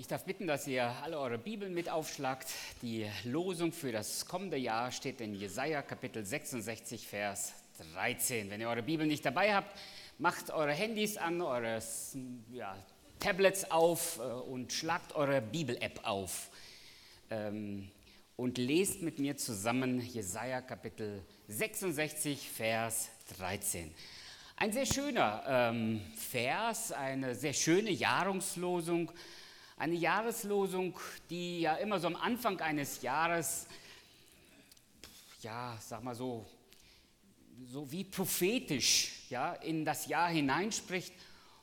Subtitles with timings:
[0.00, 2.48] Ich darf bitten, dass ihr alle eure Bibeln mit aufschlagt.
[2.80, 7.52] Die Losung für das kommende Jahr steht in Jesaja Kapitel 66, Vers
[7.92, 8.48] 13.
[8.48, 9.78] Wenn ihr eure Bibel nicht dabei habt,
[10.16, 11.82] macht eure Handys an, eure
[12.50, 12.74] ja,
[13.18, 16.48] Tablets auf äh, und schlagt eure Bibel-App auf.
[17.28, 17.90] Ähm,
[18.36, 23.92] und lest mit mir zusammen Jesaja Kapitel 66, Vers 13.
[24.56, 29.12] Ein sehr schöner ähm, Vers, eine sehr schöne Jahrungslosung
[29.80, 30.94] eine Jahreslosung,
[31.30, 33.66] die ja immer so am Anfang eines Jahres,
[35.40, 36.44] ja, sag mal so,
[37.64, 41.14] so wie prophetisch ja, in das Jahr hineinspricht.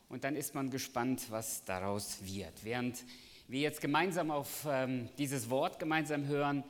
[0.09, 2.63] Und dann ist man gespannt, was daraus wird.
[2.63, 3.03] Während
[3.47, 6.63] wir jetzt gemeinsam auf ähm, dieses Wort gemeinsam hören,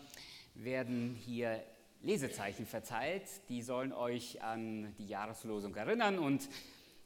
[0.54, 1.64] werden hier
[2.02, 3.24] Lesezeichen verteilt.
[3.48, 6.50] Die sollen euch an die Jahreslosung erinnern und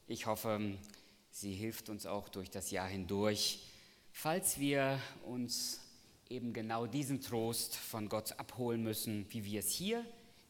[0.07, 0.79] ich hoffe,
[1.29, 3.67] sie hilft uns auch durch das Jahr hindurch
[4.11, 5.79] falls wir uns
[6.29, 10.05] eben genau diesen Trost von Gott abholen müssen, wie wir es hier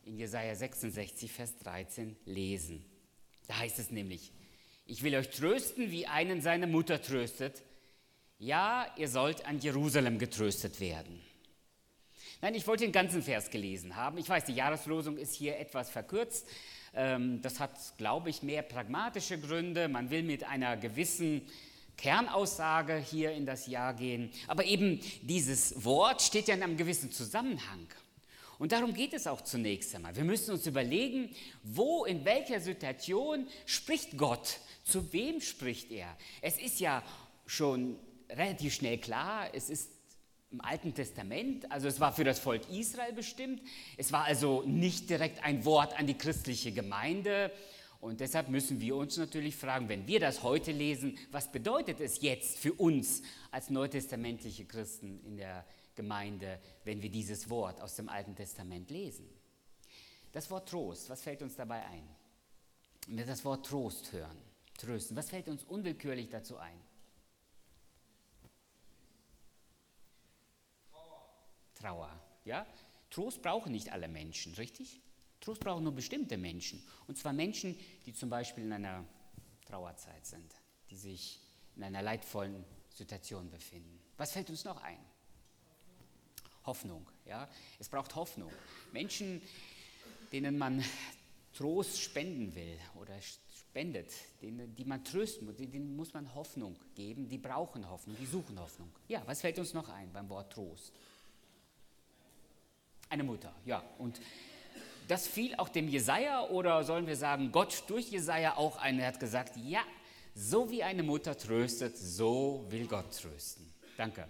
[0.06, 2.84] in Jesaja 66, Vers 13 lesen.
[3.48, 4.32] Da heißt es nämlich:
[4.86, 7.62] Ich will euch trösten, wie einen seine Mutter tröstet.
[8.40, 11.22] Ja, ihr sollt an Jerusalem getröstet werden.
[12.42, 14.18] Nein, ich wollte den ganzen Vers gelesen haben.
[14.18, 16.48] Ich weiß, die Jahreslosung ist hier etwas verkürzt.
[16.96, 19.88] Ähm, das hat, glaube ich, mehr pragmatische Gründe.
[19.88, 21.48] Man will mit einer gewissen
[22.02, 24.32] Kernaussage hier in das Jahr gehen.
[24.48, 27.88] Aber eben dieses Wort steht ja in einem gewissen Zusammenhang.
[28.58, 30.16] Und darum geht es auch zunächst einmal.
[30.16, 31.30] Wir müssen uns überlegen,
[31.64, 34.60] wo, in welcher Situation spricht Gott?
[34.84, 36.16] Zu wem spricht er?
[36.42, 37.04] Es ist ja
[37.46, 37.98] schon
[38.30, 39.90] relativ schnell klar, es ist
[40.52, 43.62] im Alten Testament, also es war für das Volk Israel bestimmt.
[43.98, 47.52] Es war also nicht direkt ein Wort an die christliche Gemeinde,
[48.02, 52.20] und deshalb müssen wir uns natürlich fragen, wenn wir das heute lesen, was bedeutet es
[52.22, 53.22] jetzt für uns
[53.52, 59.30] als neutestamentliche Christen in der Gemeinde, wenn wir dieses Wort aus dem Alten Testament lesen?
[60.32, 62.08] Das Wort Trost, was fällt uns dabei ein?
[63.06, 64.38] Wenn wir das Wort Trost hören,
[64.80, 66.82] trösten, was fällt uns unwillkürlich dazu ein?
[70.92, 71.30] Trauer.
[71.76, 72.66] Trauer, ja?
[73.12, 75.02] Trost brauchen nicht alle Menschen, richtig?
[75.42, 76.82] Trost brauchen nur bestimmte Menschen.
[77.08, 79.04] Und zwar Menschen, die zum Beispiel in einer
[79.66, 80.54] Trauerzeit sind,
[80.90, 81.40] die sich
[81.76, 82.64] in einer leidvollen
[82.94, 84.00] Situation befinden.
[84.18, 85.00] Was fällt uns noch ein?
[86.66, 87.08] Hoffnung.
[87.26, 87.50] Ja?
[87.80, 88.52] Es braucht Hoffnung.
[88.92, 89.42] Menschen,
[90.32, 90.84] denen man
[91.54, 97.28] Trost spenden will oder spendet, denen, die man trösten muss, denen muss man Hoffnung geben,
[97.28, 98.92] die brauchen Hoffnung, die suchen Hoffnung.
[99.08, 100.94] Ja, was fällt uns noch ein beim Wort Trost?
[103.10, 103.84] Eine Mutter, ja.
[103.98, 104.22] Und
[105.12, 108.98] das fiel auch dem Jesaja oder sollen wir sagen, Gott durch Jesaja auch ein.
[108.98, 109.84] Er hat gesagt: Ja,
[110.34, 113.70] so wie eine Mutter tröstet, so will Gott trösten.
[113.98, 114.26] Danke.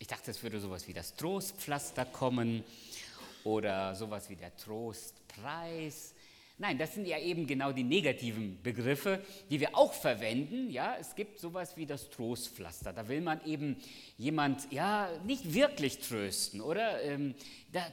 [0.00, 2.64] Ich dachte, es würde sowas wie das Trostpflaster kommen
[3.44, 6.12] oder sowas wie der Trostpreis.
[6.58, 10.70] Nein, das sind ja eben genau die negativen Begriffe, die wir auch verwenden.
[10.70, 12.92] Ja, es gibt sowas wie das Trostpflaster.
[12.92, 13.76] Da will man eben
[14.18, 17.02] jemand ja nicht wirklich trösten, oder?
[17.02, 17.34] Ähm,
[17.72, 17.86] da,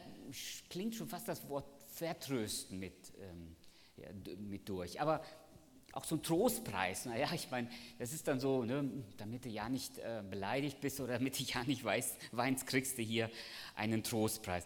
[0.70, 3.56] klingt schon fast das Wort vertrösten mit, ähm,
[3.98, 5.00] ja, mit durch.
[5.00, 5.24] Aber
[5.94, 9.70] auch so ein Trostpreis, naja, ich meine, das ist dann so, ne, damit du ja
[9.70, 13.30] nicht äh, beleidigt bist oder damit du ja nicht weißt, weinst, kriegst du hier
[13.76, 14.66] einen Trostpreis.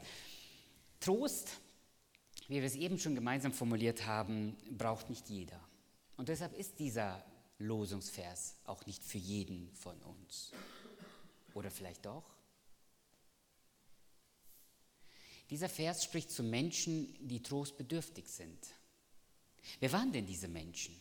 [1.02, 1.60] Trost,
[2.48, 5.60] wie wir es eben schon gemeinsam formuliert haben, braucht nicht jeder.
[6.16, 7.24] Und deshalb ist dieser
[7.60, 10.52] Losungsvers auch nicht für jeden von uns.
[11.54, 12.37] Oder vielleicht doch?
[15.50, 18.58] Dieser Vers spricht zu Menschen, die trostbedürftig sind.
[19.80, 20.96] Wer waren denn diese Menschen?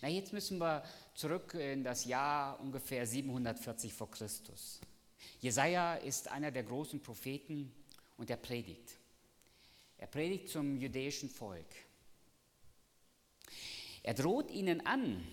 [0.00, 0.82] Na, jetzt müssen wir
[1.14, 4.80] zurück in das Jahr ungefähr 740 vor Christus.
[5.40, 7.72] Jesaja ist einer der großen Propheten
[8.16, 8.96] und er predigt.
[9.98, 11.66] Er predigt zum jüdischen Volk.
[14.02, 15.26] Er droht ihnen an,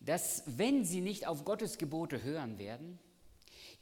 [0.00, 2.98] dass wenn sie nicht auf Gottes Gebote hören werden,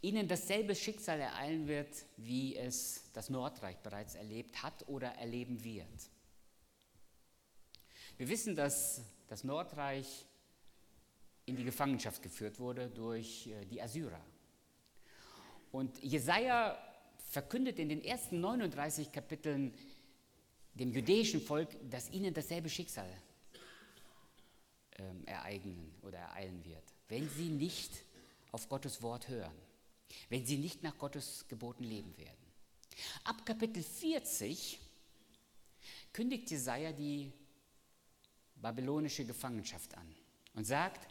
[0.03, 6.11] ihnen dasselbe Schicksal ereilen wird, wie es das Nordreich bereits erlebt hat oder erleben wird.
[8.17, 10.27] Wir wissen, dass das Nordreich
[11.47, 14.21] in die Gefangenschaft geführt wurde durch äh, die Assyrer.
[15.73, 16.77] Und Jesaja
[17.31, 19.75] verkündet in den ersten 39 Kapiteln
[20.75, 23.11] dem jüdischen Volk, dass ihnen dasselbe Schicksal
[24.99, 28.05] ähm, ereignen oder ereilen wird, wenn sie nicht
[28.53, 29.70] auf Gottes Wort hören
[30.29, 32.37] wenn sie nicht nach Gottes Geboten leben werden.
[33.25, 34.79] Ab Kapitel 40
[36.13, 37.33] kündigt Jesaja die
[38.57, 40.15] babylonische Gefangenschaft an
[40.55, 41.07] und sagt: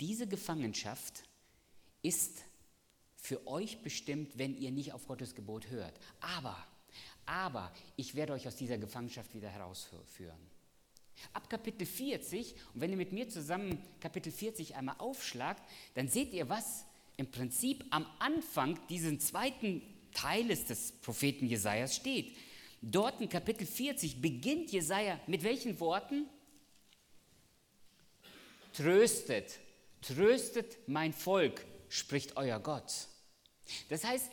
[0.00, 1.24] diese Gefangenschaft
[2.02, 2.44] ist
[3.16, 5.98] für euch bestimmt, wenn ihr nicht auf Gottes Gebot hört.
[6.20, 6.56] Aber,
[7.24, 10.38] aber ich werde euch aus dieser Gefangenschaft wieder herausführen.
[11.32, 15.62] Ab Kapitel 40, und wenn ihr mit mir zusammen Kapitel 40 einmal aufschlagt,
[15.94, 16.84] dann seht ihr, was
[17.16, 19.82] im Prinzip am Anfang dieses zweiten
[20.12, 22.36] Teiles des Propheten Jesajas steht.
[22.80, 26.28] Dort in Kapitel 40 beginnt Jesaja mit welchen Worten?
[28.72, 29.58] Tröstet,
[30.02, 32.92] tröstet mein Volk, spricht euer Gott.
[33.88, 34.30] Das heißt,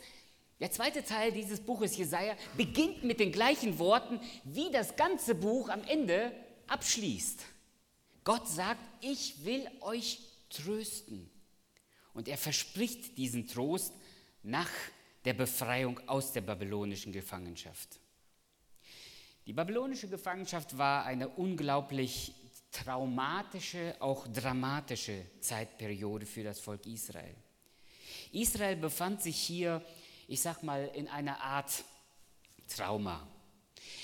[0.60, 5.70] der zweite Teil dieses Buches Jesaja beginnt mit den gleichen Worten, wie das ganze Buch
[5.70, 6.32] am Ende
[6.68, 7.44] abschließt.
[8.24, 10.20] Gott sagt, ich will euch
[10.50, 11.31] trösten.
[12.14, 13.94] Und er verspricht diesen Trost
[14.44, 14.70] nach
[15.26, 18.00] der Befreiung aus der babylonischen Gefangenschaft.
[19.46, 22.34] Die babylonische Gefangenschaft war eine unglaublich
[22.72, 27.36] traumatische, auch dramatische Zeitperiode für das Volk Israel.
[28.32, 29.84] Israel befand sich hier,
[30.28, 31.84] ich sag mal, in einer Art
[32.68, 33.28] Trauma.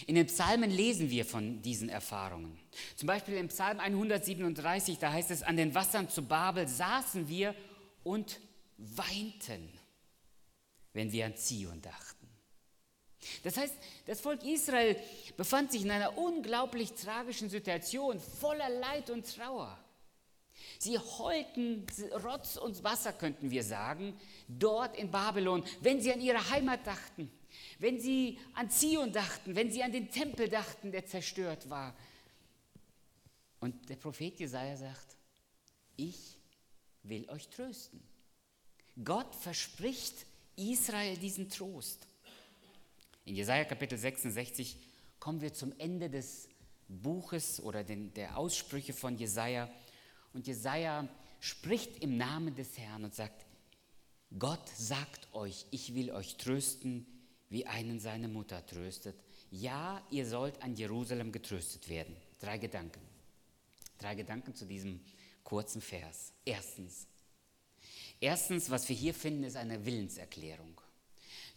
[0.06, 2.58] In den Psalmen lesen wir von diesen Erfahrungen.
[2.96, 7.56] Zum Beispiel im Psalm 137, da heißt es, an den Wassern zu Babel saßen wir
[8.08, 8.40] und
[8.78, 9.70] weinten,
[10.94, 12.28] wenn wir an Zion dachten.
[13.44, 13.76] Das heißt,
[14.06, 14.96] das Volk Israel
[15.36, 19.78] befand sich in einer unglaublich tragischen Situation, voller Leid und Trauer.
[20.80, 21.86] Sie heulten
[22.24, 24.18] Rotz und Wasser, könnten wir sagen,
[24.48, 27.30] dort in Babylon, wenn sie an ihre Heimat dachten,
[27.80, 31.96] wenn sie an Zion dachten, wenn sie an den Tempel dachten, der zerstört war.
[33.60, 35.18] Und der Prophet Jesaja sagt:
[35.96, 36.37] Ich
[37.10, 38.02] will euch trösten.
[39.04, 40.26] Gott verspricht
[40.56, 42.08] Israel diesen Trost.
[43.26, 44.78] In Jesaja Kapitel 66
[45.20, 46.48] kommen wir zum Ende des
[46.88, 49.70] Buches oder den, der Aussprüche von Jesaja.
[50.34, 51.08] Und Jesaja
[51.40, 53.46] spricht im Namen des Herrn und sagt:
[54.38, 57.06] Gott sagt euch, ich will euch trösten,
[57.50, 59.16] wie einen seine Mutter tröstet.
[59.52, 62.16] Ja, ihr sollt an Jerusalem getröstet werden.
[62.40, 63.02] Drei Gedanken.
[63.98, 65.00] Drei Gedanken zu diesem
[65.48, 66.34] kurzen Vers.
[66.44, 67.08] Erstens,
[68.20, 70.82] erstens, was wir hier finden, ist eine Willenserklärung.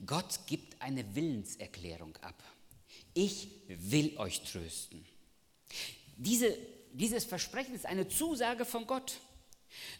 [0.07, 2.41] Gott gibt eine Willenserklärung ab.
[3.15, 5.05] Ich will euch trösten.
[6.17, 6.57] Diese,
[6.93, 9.19] dieses Versprechen ist eine Zusage von Gott.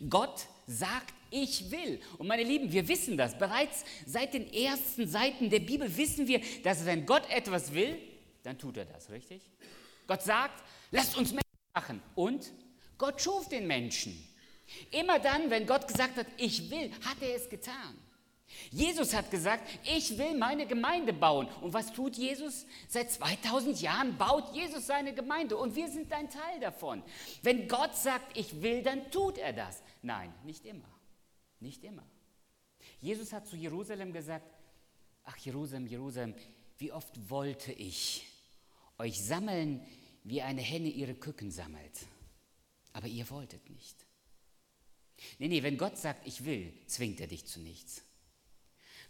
[0.09, 2.01] Gott sagt, ich will.
[2.19, 3.37] Und meine Lieben, wir wissen das.
[3.37, 7.99] Bereits seit den ersten Seiten der Bibel wissen wir, dass wenn Gott etwas will,
[8.45, 9.43] dann tut er das, richtig?
[10.07, 11.43] Gott sagt, lasst uns Menschen
[11.75, 12.01] machen.
[12.15, 12.53] Und
[13.01, 14.15] Gott schuf den Menschen.
[14.91, 17.97] Immer dann, wenn Gott gesagt hat, ich will, hat er es getan.
[18.71, 21.49] Jesus hat gesagt, ich will meine Gemeinde bauen.
[21.63, 22.67] Und was tut Jesus?
[22.89, 27.03] Seit 2000 Jahren baut Jesus seine Gemeinde und wir sind ein Teil davon.
[27.43, 29.83] Wenn Gott sagt, ich will, dann tut er das.
[30.03, 30.89] Nein, nicht immer.
[31.59, 32.05] Nicht immer.
[33.01, 34.47] Jesus hat zu Jerusalem gesagt,
[35.25, 36.35] ach Jerusalem, Jerusalem,
[36.77, 38.27] wie oft wollte ich
[38.99, 39.81] euch sammeln,
[40.23, 41.95] wie eine Henne ihre Küken sammelt
[42.93, 43.97] aber ihr wolltet nicht.
[45.39, 48.03] Nee, nee, wenn Gott sagt, ich will, zwingt er dich zu nichts.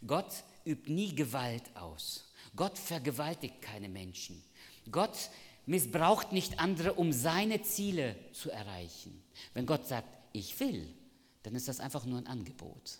[0.05, 2.31] Gott übt nie Gewalt aus.
[2.55, 4.43] Gott vergewaltigt keine Menschen.
[4.91, 5.29] Gott
[5.65, 9.23] missbraucht nicht andere, um seine Ziele zu erreichen.
[9.53, 10.93] Wenn Gott sagt, ich will,
[11.43, 12.97] dann ist das einfach nur ein Angebot.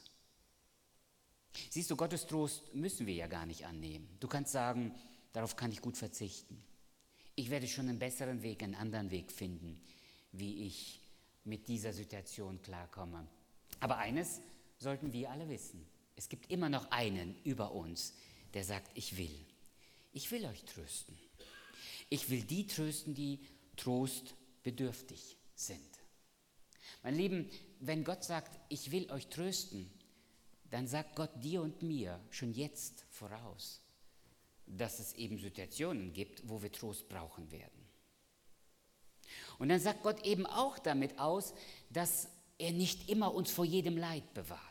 [1.70, 4.08] Siehst du, Gottes Trost müssen wir ja gar nicht annehmen.
[4.20, 4.96] Du kannst sagen,
[5.34, 6.64] darauf kann ich gut verzichten.
[7.36, 9.82] Ich werde schon einen besseren Weg, einen anderen Weg finden
[10.32, 11.00] wie ich
[11.44, 13.28] mit dieser Situation klarkomme.
[13.80, 14.42] Aber eines
[14.78, 15.86] sollten wir alle wissen.
[16.16, 18.14] Es gibt immer noch einen über uns,
[18.54, 19.46] der sagt, ich will.
[20.14, 21.18] Ich will euch trösten.
[22.10, 23.40] Ich will die trösten, die
[23.78, 25.80] trostbedürftig sind.
[27.04, 29.90] Mein Lieben, wenn Gott sagt, ich will euch trösten,
[30.70, 33.82] dann sagt Gott dir und mir schon jetzt voraus,
[34.68, 37.81] dass es eben Situationen gibt, wo wir Trost brauchen werden.
[39.60, 41.54] Und dann sagt Gott eben auch damit aus,
[41.90, 44.62] dass er nicht immer uns vor jedem Leid bewahrt.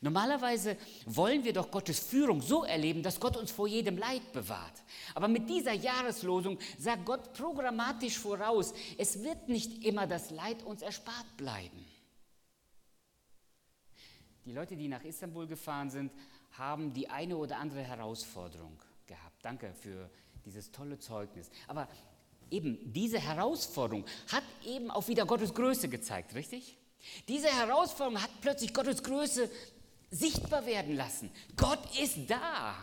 [0.00, 0.76] Normalerweise
[1.06, 4.82] wollen wir doch Gottes Führung so erleben, dass Gott uns vor jedem Leid bewahrt.
[5.14, 10.82] Aber mit dieser Jahreslosung sagt Gott programmatisch voraus, es wird nicht immer das Leid uns
[10.82, 11.84] erspart bleiben.
[14.44, 16.12] Die Leute, die nach Istanbul gefahren sind,
[16.52, 19.44] haben die eine oder andere Herausforderung gehabt.
[19.44, 20.10] Danke für
[20.44, 21.50] dieses tolle Zeugnis.
[21.66, 21.88] Aber
[22.50, 26.76] eben diese Herausforderung hat eben auch wieder Gottes Größe gezeigt, richtig?
[27.28, 29.50] Diese Herausforderung hat plötzlich Gottes Größe
[30.10, 31.30] sichtbar werden lassen.
[31.56, 32.76] Gott ist da.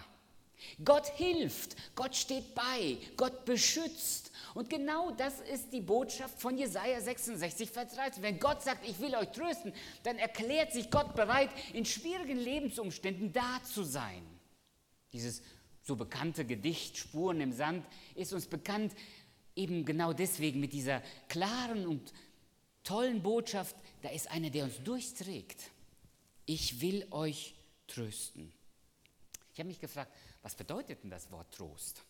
[0.83, 4.31] Gott hilft, Gott steht bei, Gott beschützt.
[4.53, 8.23] Und genau das ist die Botschaft von Jesaja 66, Vers 13.
[8.23, 13.33] Wenn Gott sagt, ich will euch trösten, dann erklärt sich Gott bereit, in schwierigen Lebensumständen
[13.33, 14.25] da zu sein.
[15.13, 15.41] Dieses
[15.83, 18.93] so bekannte Gedicht Spuren im Sand ist uns bekannt,
[19.55, 22.13] eben genau deswegen mit dieser klaren und
[22.83, 25.71] tollen Botschaft, da ist einer, der uns durchträgt.
[26.45, 27.55] Ich will euch
[27.87, 28.51] trösten.
[29.53, 32.03] Ich habe mich gefragt, was bedeutet denn das Wort Trost?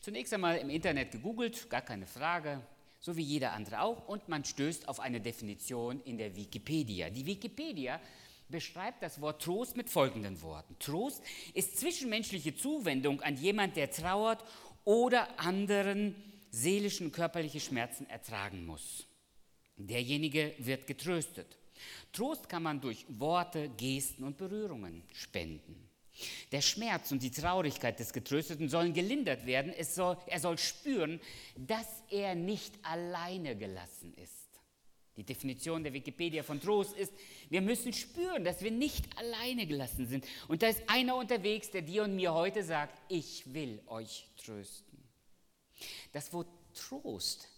[0.00, 2.60] Zunächst einmal im Internet gegoogelt, gar keine Frage,
[3.00, 7.08] so wie jeder andere auch, und man stößt auf eine Definition in der Wikipedia.
[7.08, 8.00] Die Wikipedia
[8.48, 10.76] beschreibt das Wort Trost mit folgenden Worten.
[10.78, 11.22] Trost
[11.54, 14.44] ist zwischenmenschliche Zuwendung an jemand, der trauert
[14.84, 16.14] oder anderen
[16.56, 19.06] seelischen und körperliche Schmerzen ertragen muss.
[19.76, 21.58] Derjenige wird getröstet.
[22.12, 25.86] Trost kann man durch Worte, Gesten und Berührungen spenden.
[26.50, 29.74] Der Schmerz und die Traurigkeit des Getrösteten sollen gelindert werden.
[29.84, 31.20] Soll, er soll spüren,
[31.56, 34.32] dass er nicht alleine gelassen ist.
[35.18, 37.12] Die Definition der Wikipedia von Trost ist,
[37.50, 40.26] wir müssen spüren, dass wir nicht alleine gelassen sind.
[40.48, 44.85] Und da ist einer unterwegs, der dir und mir heute sagt, ich will euch trösten.
[46.12, 47.48] Das Wort Trost,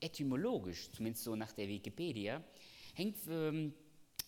[0.00, 2.42] etymologisch, zumindest so nach der Wikipedia,
[2.94, 3.74] hängt ähm,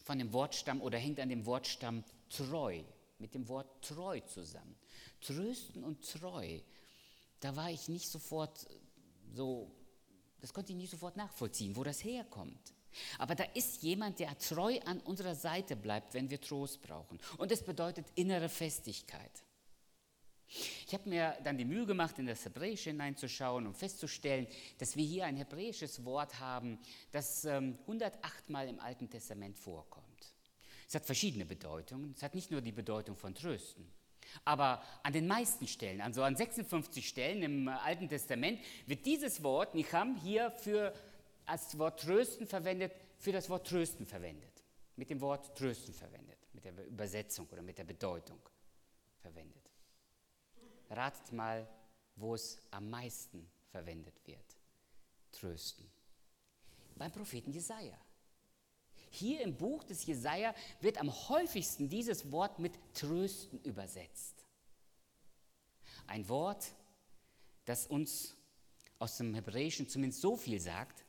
[0.05, 2.83] von dem Wortstamm oder hängt an dem Wortstamm treu
[3.19, 4.77] mit dem Wort treu zusammen.
[5.21, 6.61] Trösten und treu,
[7.41, 8.67] da war ich nicht sofort
[9.35, 9.71] so,
[10.41, 12.75] das konnte ich nicht sofort nachvollziehen, wo das herkommt.
[13.19, 17.19] Aber da ist jemand, der treu an unserer Seite bleibt, wenn wir Trost brauchen.
[17.39, 19.44] Und es bedeutet innere Festigkeit.
[20.87, 24.47] Ich habe mir dann die Mühe gemacht, in das Hebräische hineinzuschauen und festzustellen,
[24.79, 26.79] dass wir hier ein hebräisches Wort haben,
[27.11, 30.05] das 108 ähm, Mal im Alten Testament vorkommt.
[30.87, 32.13] Es hat verschiedene Bedeutungen.
[32.17, 33.91] Es hat nicht nur die Bedeutung von Trösten.
[34.45, 39.75] Aber an den meisten Stellen, also an 56 Stellen im Alten Testament, wird dieses Wort,
[39.75, 40.95] Nicham, hier für,
[41.47, 44.51] als Wort Trösten verwendet, für das Wort Trösten verwendet.
[44.97, 48.39] Mit dem Wort Trösten verwendet, mit der Übersetzung oder mit der Bedeutung
[49.21, 49.64] verwendet.
[50.97, 51.69] Ratet mal,
[52.17, 54.57] wo es am meisten verwendet wird.
[55.33, 55.91] Trösten.
[56.97, 57.99] Beim Propheten Jesaja.
[59.11, 64.45] Hier im Buch des Jesaja wird am häufigsten dieses Wort mit trösten übersetzt.
[66.07, 66.75] Ein Wort,
[67.65, 68.37] das uns
[68.99, 71.05] aus dem Hebräischen zumindest so viel sagt,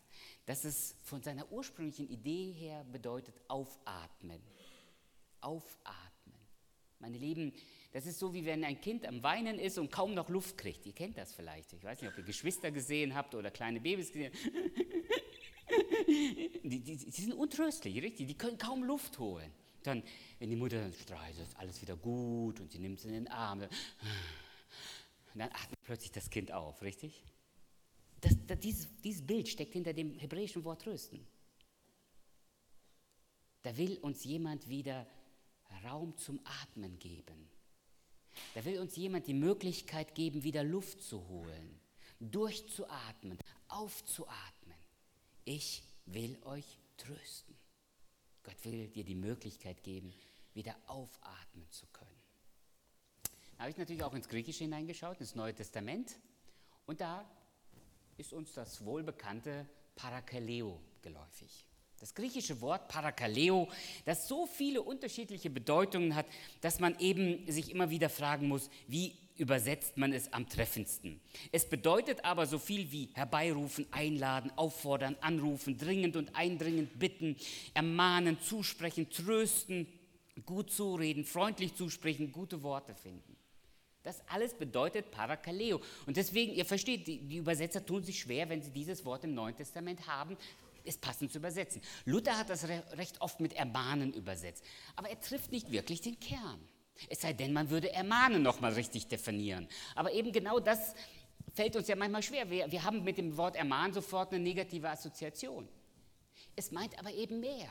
[0.45, 4.41] dass es von seiner ursprünglichen Idee her bedeutet aufatmen.
[5.41, 6.39] Aufatmen.
[6.99, 7.53] Meine Lieben,
[7.95, 10.85] das ist so, wie wenn ein Kind am Weinen ist und kaum noch Luft kriegt.
[10.85, 11.71] Ihr kennt das vielleicht.
[11.71, 14.33] Ich weiß nicht, ob ihr Geschwister gesehen habt oder kleine Babys gesehen
[16.63, 18.27] die, die, die, sind untröstlich, richtig?
[18.27, 19.49] Die können kaum Luft holen.
[19.81, 20.03] Dann,
[20.39, 23.29] wenn die Mutter dann streicht, ist alles wieder gut und sie nimmt es in den
[23.29, 23.61] Arm.
[23.61, 23.69] Und
[25.35, 27.23] dann atmet plötzlich das Kind auf, richtig?
[28.19, 31.25] Das, das, dieses, dieses Bild steckt hinter dem hebräischen Wort trösten.
[33.61, 35.07] Da will uns jemand wieder
[35.85, 37.54] Raum zum Atmen geben.
[38.53, 41.79] Da will uns jemand die Möglichkeit geben, wieder Luft zu holen,
[42.19, 43.37] durchzuatmen,
[43.67, 44.77] aufzuatmen.
[45.43, 47.55] Ich will euch trösten.
[48.43, 50.13] Gott will dir die Möglichkeit geben,
[50.53, 52.09] wieder aufatmen zu können.
[53.53, 56.17] Da habe ich natürlich auch ins Griechische hineingeschaut, ins Neue Testament.
[56.85, 57.29] Und da
[58.17, 61.65] ist uns das wohlbekannte Parakaleo geläufig.
[61.99, 63.69] Das griechische Wort Parakaleo,
[64.03, 66.25] das so viele unterschiedliche Bedeutungen hat,
[66.61, 71.19] dass man eben sich immer wieder fragen muss, wie übersetzt man es am treffendsten.
[71.51, 77.35] Es bedeutet aber so viel wie herbeirufen, einladen, auffordern, anrufen, dringend und eindringend bitten,
[77.73, 79.87] ermahnen, zusprechen, trösten,
[80.45, 83.35] gut zureden, freundlich zusprechen, gute Worte finden.
[84.03, 85.81] Das alles bedeutet Parakaleo.
[86.05, 89.33] Und deswegen, ihr versteht, die, die Übersetzer tun sich schwer, wenn sie dieses Wort im
[89.33, 90.37] Neuen Testament haben,
[90.87, 91.81] es passend zu übersetzen.
[92.05, 94.63] Luther hat das recht oft mit ermahnen übersetzt.
[94.95, 96.59] Aber er trifft nicht wirklich den Kern.
[97.09, 99.67] Es sei denn, man würde ermahnen nochmal richtig definieren.
[99.95, 100.95] Aber eben genau das
[101.53, 102.49] fällt uns ja manchmal schwer.
[102.49, 105.67] Wir, wir haben mit dem Wort ermahnen sofort eine negative Assoziation.
[106.55, 107.69] Es meint aber eben mehr.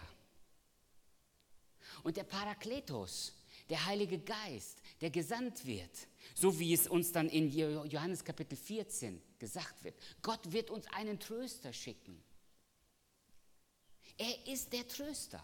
[2.02, 3.32] Und der Parakletos,
[3.70, 9.22] der Heilige Geist, der gesandt wird, so wie es uns dann in Johannes Kapitel 14
[9.38, 9.94] gesagt wird.
[10.22, 12.22] Gott wird uns einen Tröster schicken.
[14.16, 15.42] Er ist der Tröster.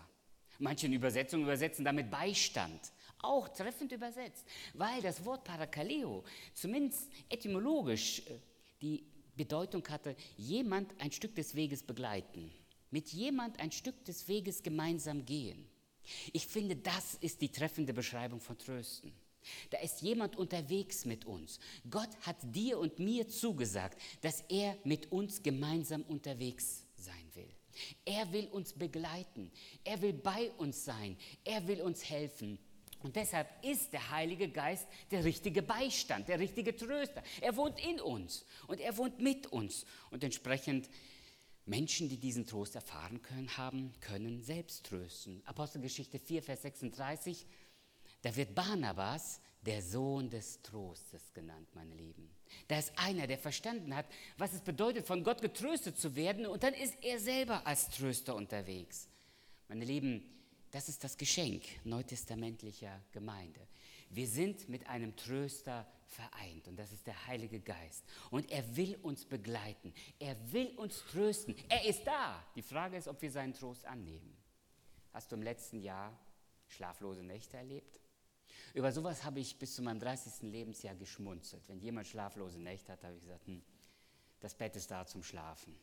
[0.58, 6.24] Manche Übersetzungen übersetzen damit Beistand auch treffend übersetzt, weil das Wort Parakaleo
[6.54, 8.38] zumindest etymologisch äh,
[8.80, 9.04] die
[9.36, 12.50] Bedeutung hatte, jemand ein Stück des Weges begleiten,
[12.90, 15.66] mit jemand ein Stück des Weges gemeinsam gehen.
[16.32, 19.12] Ich finde, das ist die treffende Beschreibung von Trösten.
[19.70, 21.60] Da ist jemand unterwegs mit uns.
[21.88, 27.48] Gott hat dir und mir zugesagt, dass er mit uns gemeinsam unterwegs sein will.
[28.04, 29.50] Er will uns begleiten.
[29.84, 31.16] Er will bei uns sein.
[31.44, 32.58] Er will uns helfen.
[33.02, 37.22] Und deshalb ist der Heilige Geist der richtige Beistand, der richtige Tröster.
[37.40, 39.86] Er wohnt in uns und er wohnt mit uns.
[40.10, 40.90] Und entsprechend
[41.64, 45.40] Menschen, die diesen Trost erfahren können, haben, können selbst trösten.
[45.46, 47.46] Apostelgeschichte 4, Vers 36,
[48.22, 52.30] da wird Barnabas der Sohn des Trostes genannt, meine Lieben.
[52.68, 54.06] Da ist einer, der verstanden hat,
[54.38, 58.34] was es bedeutet, von Gott getröstet zu werden und dann ist er selber als Tröster
[58.34, 59.08] unterwegs.
[59.68, 60.24] Meine Lieben,
[60.70, 63.60] das ist das Geschenk neutestamentlicher Gemeinde.
[64.08, 68.04] Wir sind mit einem Tröster vereint und das ist der Heilige Geist.
[68.30, 72.44] Und er will uns begleiten, er will uns trösten, er ist da.
[72.56, 74.36] Die Frage ist, ob wir seinen Trost annehmen.
[75.12, 76.18] Hast du im letzten Jahr
[76.68, 78.00] schlaflose Nächte erlebt?
[78.74, 80.50] Über sowas habe ich bis zu meinem 30.
[80.50, 81.62] Lebensjahr geschmunzelt.
[81.68, 83.62] Wenn jemand schlaflose Nächte hat, habe ich gesagt, hm,
[84.38, 85.74] das Bett ist da zum Schlafen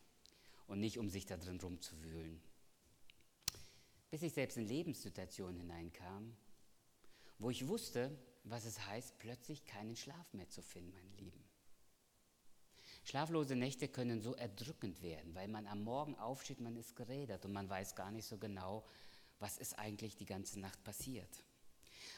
[0.67, 2.41] und nicht um sich da drin rumzuwühlen.
[4.10, 6.36] Bis ich selbst in Lebenssituationen hineinkam,
[7.39, 11.44] wo ich wusste, was es heißt, plötzlich keinen Schlaf mehr zu finden, meine Lieben.
[13.03, 17.53] Schlaflose Nächte können so erdrückend werden, weil man am Morgen aufsteht, man ist gerädert und
[17.53, 18.86] man weiß gar nicht so genau,
[19.39, 21.44] was ist eigentlich die ganze Nacht passiert.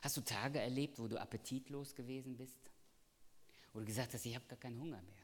[0.01, 2.71] Hast du Tage erlebt, wo du appetitlos gewesen bist?
[3.73, 5.23] Wo du gesagt hast, ich habe gar keinen Hunger mehr?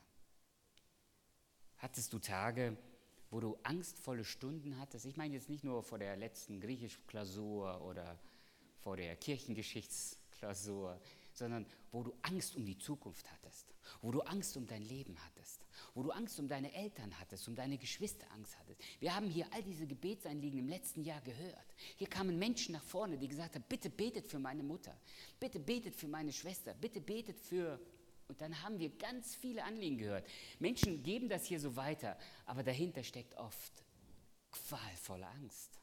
[1.78, 2.78] Hattest du Tage,
[3.32, 5.06] wo du angstvolle Stunden hattest?
[5.06, 8.20] Ich meine jetzt nicht nur vor der letzten Griechisch-Klausur oder
[8.80, 11.00] vor der Kirchengeschichtsklausur,
[11.34, 15.65] sondern wo du Angst um die Zukunft hattest, wo du Angst um dein Leben hattest,
[15.96, 18.82] wo du Angst um deine Eltern hattest, um deine Geschwister Angst hattest.
[19.00, 21.74] Wir haben hier all diese Gebetseinliegen im letzten Jahr gehört.
[21.96, 24.96] Hier kamen Menschen nach vorne, die gesagt haben, bitte betet für meine Mutter,
[25.40, 27.80] bitte betet für meine Schwester, bitte betet für...
[28.28, 30.28] Und dann haben wir ganz viele Anliegen gehört.
[30.60, 33.72] Menschen geben das hier so weiter, aber dahinter steckt oft
[34.52, 35.80] qualvolle Angst.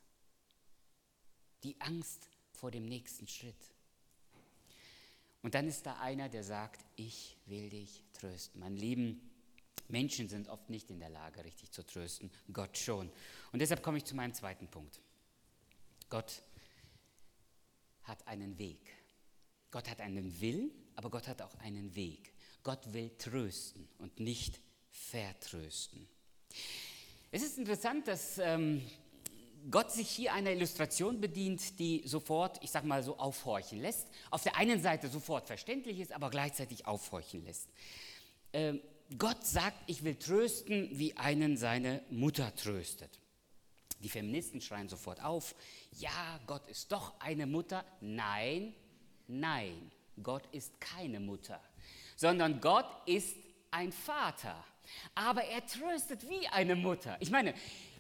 [1.63, 3.55] Die Angst vor dem nächsten Schritt.
[5.41, 8.61] Und dann ist da einer, der sagt, ich will dich trösten.
[8.61, 9.32] Mein Lieben,
[9.93, 13.11] Menschen sind oft nicht in der Lage, richtig zu trösten, Gott schon.
[13.53, 15.01] Und deshalb komme ich zu meinem zweiten Punkt.
[16.09, 16.43] Gott
[18.03, 18.81] hat einen Weg.
[19.71, 22.33] Gott hat einen Will, aber Gott hat auch einen Weg.
[22.63, 26.09] Gott will trösten und nicht vertrösten.
[27.31, 28.83] Es ist interessant, dass ähm,
[29.71, 34.09] Gott sich hier einer Illustration bedient, die sofort, ich sag mal so, aufhorchen lässt.
[34.31, 37.69] Auf der einen Seite sofort verständlich ist, aber gleichzeitig aufhorchen lässt.
[38.53, 38.81] Ähm,
[39.19, 43.21] Gott sagt, ich will trösten, wie einen seine Mutter tröstet.
[44.03, 45.55] Die Feministen schreien sofort auf,
[45.99, 47.85] ja, Gott ist doch eine Mutter.
[48.01, 48.75] Nein,
[49.29, 49.91] nein,
[50.23, 51.61] Gott ist keine Mutter,
[52.17, 53.37] sondern Gott ist
[53.71, 54.65] ein Vater.
[55.15, 57.17] Aber er tröstet wie eine Mutter.
[57.21, 57.55] Ich meine,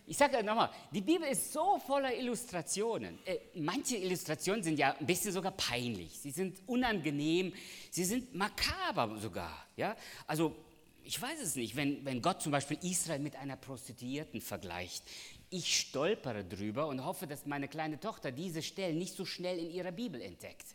[0.05, 3.19] ich sage nochmal, die Bibel ist so voller Illustrationen.
[3.25, 6.19] Äh, manche Illustrationen sind ja ein bisschen sogar peinlich.
[6.19, 7.55] Sie sind unangenehm,
[7.91, 9.67] sie sind makaber sogar.
[9.77, 9.97] Ja?
[10.27, 10.57] Also
[11.05, 15.03] ich weiß es nicht, wenn, wenn Gott zum Beispiel Israel mit einer Prostituierten vergleicht.
[15.51, 19.71] Ich stolpere drüber und hoffe, dass meine kleine Tochter diese Stellen nicht so schnell in
[19.71, 20.67] ihrer Bibel entdeckt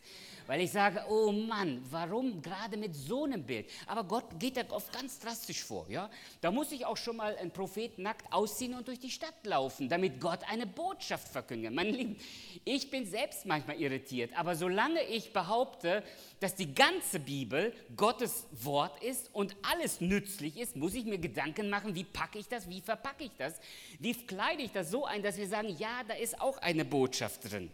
[0.48, 3.70] weil ich sage, oh Mann, warum gerade mit so einem Bild?
[3.86, 5.86] Aber Gott geht da oft ganz drastisch vor.
[5.90, 6.10] Ja?
[6.42, 9.90] Da muss ich auch schon mal ein Prophet nackt ausziehen und durch die Stadt laufen,
[9.90, 11.74] damit Gott eine Botschaft verkündet.
[11.74, 12.18] Mein Lieben,
[12.64, 16.04] ich bin selbst manchmal irritiert, aber solange ich behaupte,
[16.40, 21.70] dass die ganze Bibel Gottes Wort ist und alles nützlich ist, muss ich mir Gedanken
[21.70, 23.56] machen, wie packe ich das, wie verpacke ich das,
[24.00, 27.52] wie kleide ich das so ein, dass wir sagen, ja, da ist auch eine Botschaft
[27.52, 27.72] drin.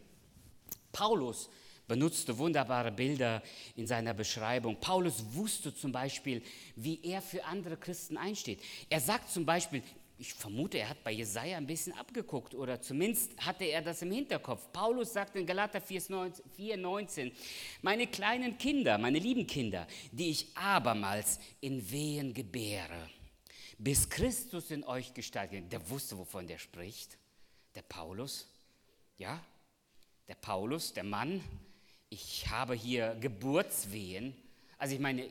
[0.92, 1.50] Paulus
[1.88, 3.44] benutzte wunderbare Bilder
[3.76, 4.80] in seiner Beschreibung.
[4.80, 6.42] Paulus wusste zum Beispiel,
[6.76, 8.62] wie er für andere Christen einsteht.
[8.90, 9.84] Er sagt zum Beispiel,
[10.18, 14.12] ich vermute, er hat bei Jesaja ein bisschen abgeguckt oder zumindest hatte er das im
[14.12, 14.72] Hinterkopf.
[14.72, 17.32] Paulus sagt in Galater 4,19:
[17.82, 23.10] Meine kleinen Kinder, meine lieben Kinder, die ich abermals in Wehen gebäre,
[23.78, 25.72] bis Christus in euch gestaltet.
[25.72, 27.18] Der wusste, wovon der spricht.
[27.76, 28.48] Der Paulus,
[29.18, 29.44] ja,
[30.28, 31.42] der Paulus, der Mann,
[32.10, 34.36] ich habe hier Geburtswehen.
[34.78, 35.28] Also ich meine,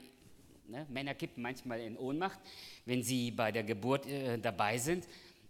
[0.73, 2.41] ne, Männer kippen manchmal in Ohnmacht,
[2.87, 5.07] wenn sie bei der Geburt äh, dabei sind.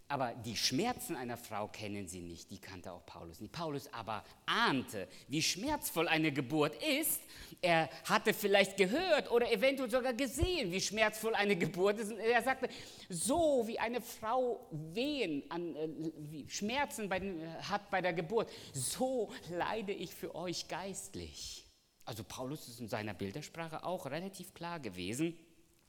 [0.09, 3.51] Aber die Schmerzen einer Frau kennen sie nicht, die kannte auch Paulus nicht.
[3.51, 7.21] Paulus aber ahnte, wie schmerzvoll eine Geburt ist.
[7.61, 12.11] Er hatte vielleicht gehört oder eventuell sogar gesehen, wie schmerzvoll eine Geburt ist.
[12.11, 12.69] Und er sagte,
[13.09, 17.21] so wie eine Frau Wehen, an, äh, Schmerzen bei,
[17.61, 21.62] hat bei der Geburt, so leide ich für euch geistlich.
[22.05, 25.37] Also Paulus ist in seiner Bildersprache auch relativ klar gewesen.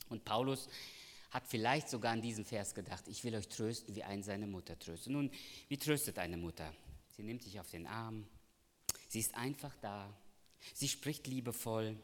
[0.09, 0.69] Und Paulus
[1.31, 4.79] hat vielleicht sogar an diesen Vers gedacht, ich will euch trösten, wie ein seine Mutter
[4.79, 5.13] tröstet.
[5.13, 5.31] Nun,
[5.69, 6.73] wie tröstet eine Mutter?
[7.17, 8.27] Sie nimmt dich auf den Arm,
[9.09, 10.13] sie ist einfach da,
[10.73, 11.97] sie spricht liebevoll,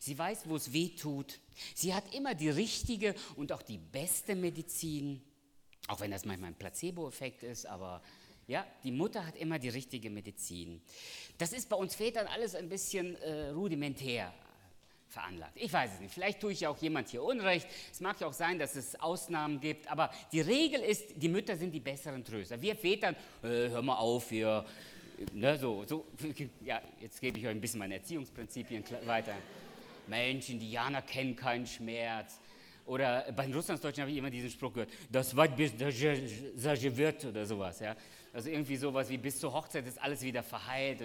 [0.00, 1.40] sie weiß, wo es weh tut,
[1.74, 5.20] sie hat immer die richtige und auch die beste Medizin,
[5.88, 8.02] auch wenn das manchmal ein Placebo-Effekt ist, aber
[8.46, 10.80] ja, die Mutter hat immer die richtige Medizin.
[11.38, 14.32] Das ist bei uns Vätern alles ein bisschen äh, rudimentär
[15.08, 15.52] veranlagt.
[15.56, 16.12] Ich weiß es nicht.
[16.12, 17.66] Vielleicht tue ich ja auch jemand hier Unrecht.
[17.90, 19.90] Es mag ja auch sein, dass es Ausnahmen gibt.
[19.90, 22.60] Aber die Regel ist, die Mütter sind die besseren Tröster.
[22.60, 24.64] Wir Vätern, äh, hör mal auf, wir,
[25.32, 26.06] ne, so, so,
[26.64, 29.34] ja, jetzt gebe ich euch ein bisschen meine Erziehungsprinzipien weiter.
[30.06, 32.40] Mensch, Indianer kennen keinen Schmerz.
[32.86, 37.44] Oder bei den Russlandsdeutschen habe ich immer diesen Spruch gehört, das wird bis wird oder
[37.44, 37.80] sowas.
[37.80, 37.96] Ja?
[38.36, 41.00] Also irgendwie sowas wie bis zur Hochzeit ist alles wieder verheilt.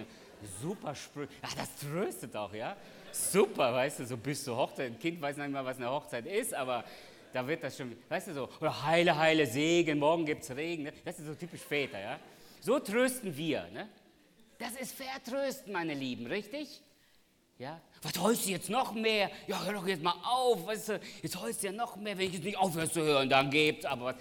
[0.60, 1.30] Super Sprüche.
[1.40, 2.76] Ach, das tröstet auch, ja?
[3.10, 4.90] Super, weißt du, so bis zur Hochzeit.
[4.92, 6.84] Ein Kind weiß nicht mal, was eine Hochzeit ist, aber
[7.32, 10.82] da wird das schon, weißt du so, oder heile, heile Segen, morgen gibt es Regen.
[10.82, 10.92] Ne?
[11.06, 12.18] Das ist so typisch Väter, ja?
[12.60, 13.88] So trösten wir, ne?
[14.58, 16.82] Das ist Vertrösten, meine Lieben, richtig?
[17.56, 17.80] Ja?
[18.02, 19.30] Was heulst du jetzt noch mehr?
[19.46, 22.26] Ja, hör doch jetzt mal auf, weißt du, jetzt heulst du ja noch mehr, wenn
[22.26, 24.16] ich jetzt nicht aufhörst zu hören, dann gibt's, aber was.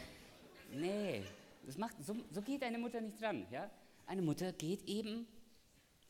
[0.72, 1.24] Nee,
[1.66, 3.70] das macht, so, so geht eine Mutter nicht dran, ja?
[4.06, 5.28] Eine Mutter geht eben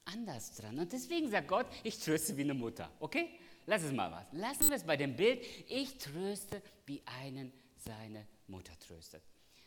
[0.05, 0.79] anders dran.
[0.79, 2.89] Und deswegen sagt Gott, ich tröste wie eine Mutter.
[2.99, 3.29] Okay?
[3.65, 4.25] Lass es mal was.
[4.31, 5.45] Lassen wir es bei dem Bild.
[5.69, 9.23] Ich tröste, wie einen seine Mutter tröstet.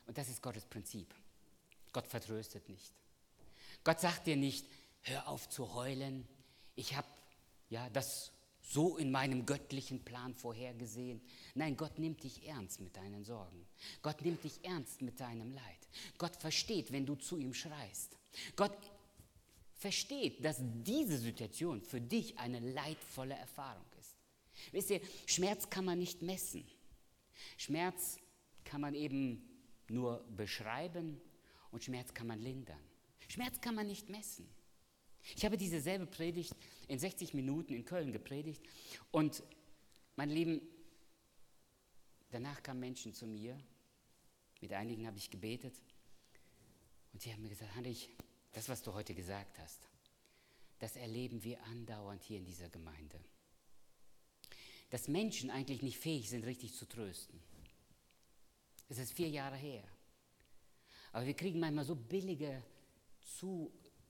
[0.07, 1.15] Und das ist Gottes Prinzip.
[1.93, 2.93] Gott vertröstet nicht.
[3.85, 4.67] Gott sagt dir nicht,
[5.03, 6.27] hör auf zu heulen.
[6.75, 7.07] Ich habe
[7.69, 8.33] ja, das
[8.65, 11.21] so in meinem göttlichen Plan vorhergesehen.
[11.55, 13.67] Nein, Gott nimmt dich ernst mit deinen Sorgen.
[14.03, 15.89] Gott nimmt dich ernst mit deinem Leid.
[16.19, 18.17] Gott versteht, wenn du zu ihm schreist.
[18.57, 18.77] Gott
[19.75, 24.17] versteht, dass diese Situation für dich eine leidvolle Erfahrung ist.
[24.73, 26.67] Wisst ihr, Schmerz kann man nicht messen.
[27.59, 28.19] Schmerz
[28.65, 29.47] kann man eben
[29.89, 31.21] nur beschreiben
[31.71, 32.81] und Schmerz kann man lindern.
[33.29, 34.49] Schmerz kann man nicht messen.
[35.37, 36.55] Ich habe diese selbe Predigt
[36.89, 38.63] in 60 Minuten in Köln gepredigt
[39.11, 39.43] und
[40.17, 40.61] meine Lieben,
[42.31, 43.59] danach kamen Menschen zu mir,
[44.61, 45.75] mit einigen habe ich gebetet
[47.13, 48.11] und sie haben mir gesagt, Heinrich,
[48.53, 49.89] das, was du heute gesagt hast,
[50.79, 53.19] das erleben wir andauernd hier in dieser Gemeinde.
[54.91, 57.41] Dass Menschen eigentlich nicht fähig sind, richtig zu trösten.
[58.89, 59.83] Es ist vier Jahre her.
[61.13, 62.63] Aber wir kriegen manchmal so billige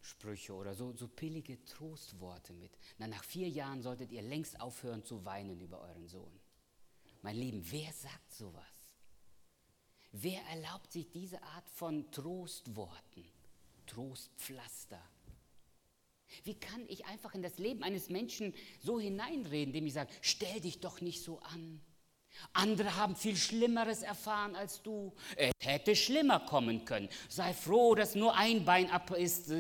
[0.05, 2.73] Zusprüche oder so, so billige Trostworte mit.
[2.99, 6.41] Na, nach vier Jahren solltet ihr längst aufhören zu weinen über euren Sohn.
[7.23, 8.63] Mein Lieben, wer sagt sowas?
[10.13, 13.25] Wer erlaubt sich diese Art von Trostworten?
[13.87, 15.01] Trostpflaster.
[16.43, 20.61] Wie kann ich einfach in das Leben eines Menschen so hineinreden, dem ich sage, stell
[20.61, 21.81] dich doch nicht so an.
[22.53, 25.13] Andere haben viel Schlimmeres erfahren als du.
[25.37, 27.09] Es hätte schlimmer kommen können.
[27.29, 29.53] Sei froh, dass nur ein Bein ab ist.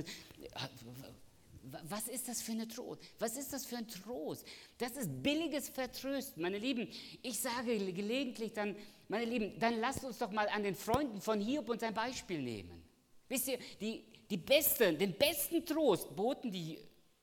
[1.88, 3.00] Was ist das für eine Trost?
[3.18, 4.46] Was ist das für ein Trost?
[4.78, 6.42] Das ist billiges Vertrösten.
[6.42, 6.88] Meine Lieben,
[7.22, 8.76] ich sage gelegentlich dann,
[9.09, 12.42] meine Lieben, dann lasst uns doch mal an den Freunden von Hiob und sein Beispiel
[12.42, 12.83] nehmen.
[13.28, 16.78] Wisst ihr, die, die beste, den besten Trost boten die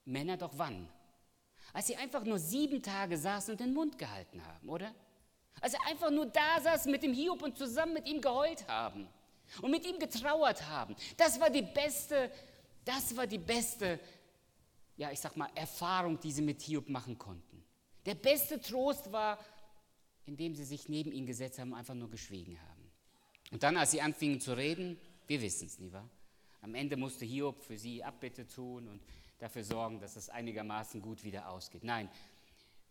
[0.05, 0.89] Männer doch wann?
[1.73, 4.93] Als sie einfach nur sieben Tage saßen und den Mund gehalten haben, oder?
[5.61, 9.07] Als sie einfach nur da saßen mit dem Hiob und zusammen mit ihm geheult haben
[9.61, 10.95] und mit ihm getrauert haben.
[11.17, 12.31] Das war die beste,
[12.85, 13.99] das war die beste,
[14.97, 17.63] ja, ich sag mal, Erfahrung, die sie mit Hiob machen konnten.
[18.05, 19.39] Der beste Trost war,
[20.25, 22.91] indem sie sich neben ihn gesetzt haben einfach nur geschwiegen haben.
[23.51, 26.09] Und dann, als sie anfingen zu reden, wir wissen es, nie wahr?
[26.61, 29.01] Am Ende musste Hiob für sie Abbitte tun und
[29.39, 31.83] dafür sorgen, dass es einigermaßen gut wieder ausgeht.
[31.83, 32.09] Nein,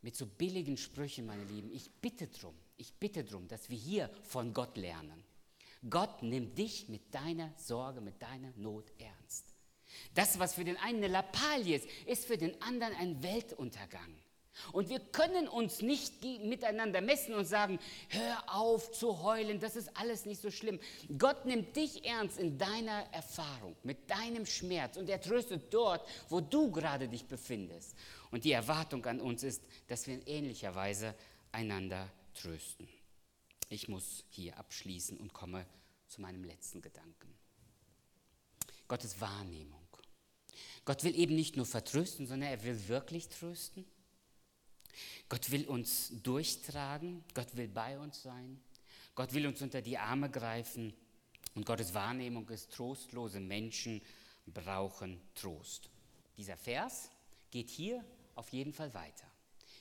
[0.03, 4.11] mit so billigen Sprüchen, meine Lieben, ich bitte drum, ich bitte drum, dass wir hier
[4.22, 5.24] von Gott lernen.
[5.88, 9.50] Gott nimmt dich mit deiner Sorge, mit deiner Not ernst.
[10.14, 14.14] Das, was für den einen eine Lappalie ist, ist für den anderen ein Weltuntergang.
[14.73, 19.96] Und wir können uns nicht miteinander messen und sagen, hör auf zu heulen, das ist
[19.96, 20.79] alles nicht so schlimm.
[21.18, 26.40] Gott nimmt dich ernst in deiner Erfahrung, mit deinem Schmerz und er tröstet dort, wo
[26.40, 27.94] du gerade dich befindest.
[28.31, 31.14] Und die Erwartung an uns ist, dass wir in ähnlicher Weise
[31.53, 32.88] einander trösten.
[33.68, 35.64] Ich muss hier abschließen und komme
[36.09, 37.35] zu meinem letzten Gedanken.
[38.88, 39.80] Gottes Wahrnehmung.
[40.85, 43.85] Gott will eben nicht nur vertrösten, sondern er will wirklich trösten.
[45.29, 48.61] Gott will uns durchtragen, Gott will bei uns sein,
[49.15, 50.93] Gott will uns unter die Arme greifen
[51.55, 54.03] und Gottes Wahrnehmung ist, trostlose Menschen
[54.47, 55.91] brauchen Trost.
[56.37, 57.11] Dieser Vers
[57.51, 59.27] geht hier auf jeden Fall weiter.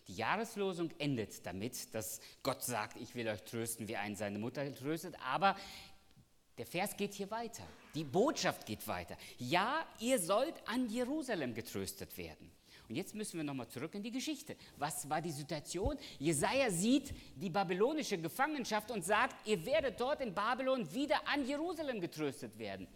[0.07, 4.73] Die Jahreslosung endet damit, dass Gott sagt, ich will euch trösten, wie einen seine Mutter
[4.75, 5.55] tröstet, aber
[6.57, 7.65] der Vers geht hier weiter.
[7.95, 9.17] Die Botschaft geht weiter.
[9.37, 12.51] Ja, ihr sollt an Jerusalem getröstet werden.
[12.89, 14.55] Und jetzt müssen wir nochmal zurück in die Geschichte.
[14.77, 15.95] Was war die Situation?
[16.17, 22.01] Jesaja sieht die babylonische Gefangenschaft und sagt, ihr werdet dort in Babylon wieder an Jerusalem
[22.01, 22.87] getröstet werden.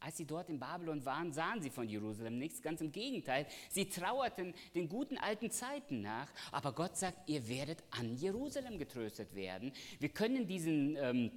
[0.00, 3.46] Als sie dort in Babylon waren, sahen sie von Jerusalem nichts, ganz im Gegenteil.
[3.70, 9.34] Sie trauerten den guten alten Zeiten nach, aber Gott sagt, ihr werdet an Jerusalem getröstet
[9.34, 9.72] werden.
[9.98, 11.32] Wir können diesen, ähm,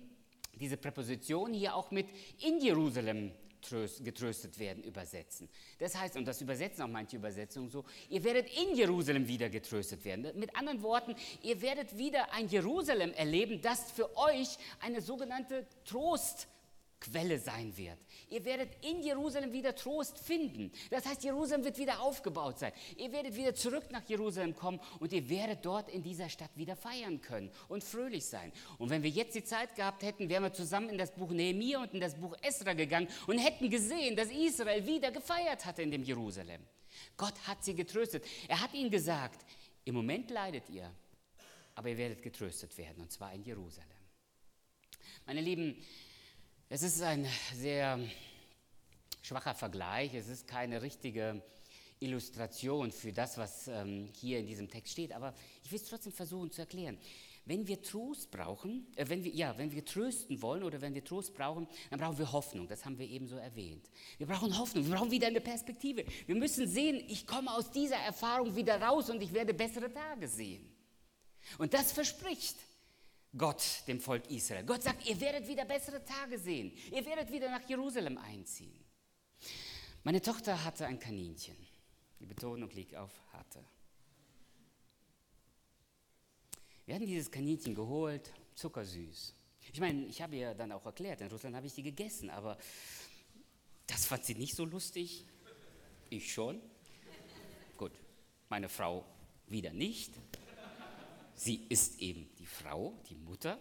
[0.59, 2.07] diese Präposition hier auch mit
[2.39, 3.31] in Jerusalem
[4.03, 5.49] getröstet werden übersetzen.
[5.79, 10.05] Das heißt, und das übersetzen auch manche Übersetzungen so, ihr werdet in Jerusalem wieder getröstet
[10.05, 10.27] werden.
[10.39, 16.47] Mit anderen Worten, ihr werdet wieder ein Jerusalem erleben, das für euch eine sogenannte Trost
[16.99, 17.97] Quelle sein wird.
[18.29, 20.71] Ihr werdet in Jerusalem wieder Trost finden.
[20.89, 22.73] Das heißt, Jerusalem wird wieder aufgebaut sein.
[22.97, 26.75] Ihr werdet wieder zurück nach Jerusalem kommen und ihr werdet dort in dieser Stadt wieder
[26.75, 28.51] feiern können und fröhlich sein.
[28.77, 31.81] Und wenn wir jetzt die Zeit gehabt hätten, wären wir zusammen in das Buch Nehemiah
[31.81, 35.91] und in das Buch Esra gegangen und hätten gesehen, dass Israel wieder gefeiert hatte in
[35.91, 36.61] dem Jerusalem.
[37.15, 38.25] Gott hat sie getröstet.
[38.47, 39.45] Er hat ihnen gesagt,
[39.85, 40.93] im Moment leidet ihr,
[41.75, 43.87] aber ihr werdet getröstet werden, und zwar in Jerusalem.
[45.25, 45.81] Meine Lieben,
[46.71, 47.99] es ist ein sehr
[49.23, 51.41] schwacher Vergleich, es ist keine richtige
[51.99, 56.13] Illustration für das, was ähm, hier in diesem Text steht, aber ich will es trotzdem
[56.13, 56.99] versuchen zu erklären.
[57.45, 61.03] Wenn wir Trost brauchen, äh, wenn wir, ja, wenn wir trösten wollen oder wenn wir
[61.03, 62.67] Trost brauchen, dann brauchen wir Hoffnung.
[62.67, 63.89] Das haben wir eben so erwähnt.
[64.19, 66.05] Wir brauchen Hoffnung, wir brauchen wieder eine Perspektive.
[66.27, 70.27] Wir müssen sehen, ich komme aus dieser Erfahrung wieder raus und ich werde bessere Tage
[70.27, 70.69] sehen.
[71.57, 72.57] Und das verspricht
[73.37, 74.65] Gott dem Volk Israel.
[74.65, 76.71] Gott sagt, ihr werdet wieder bessere Tage sehen.
[76.91, 78.73] Ihr werdet wieder nach Jerusalem einziehen.
[80.03, 81.55] Meine Tochter hatte ein Kaninchen.
[82.19, 83.63] Die Betonung liegt auf hatte.
[86.85, 89.35] Wir hatten dieses Kaninchen geholt, zuckersüß.
[89.71, 92.57] Ich meine, ich habe ihr dann auch erklärt, in Russland habe ich die gegessen, aber
[93.85, 95.25] das fand sie nicht so lustig.
[96.09, 96.59] Ich schon.
[97.77, 97.91] Gut,
[98.49, 99.05] meine Frau
[99.47, 100.13] wieder nicht.
[101.39, 103.57] Sie ist eben die Frau, die Mutter.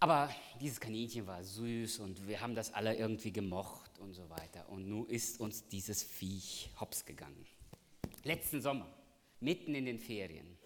[0.00, 4.66] Aber dieses Kaninchen war süß und wir haben das alle irgendwie gemocht und so weiter.
[4.70, 7.44] Und nun ist uns dieses Viech hops gegangen.
[8.22, 8.88] Letzten Sommer,
[9.40, 10.56] mitten in den Ferien.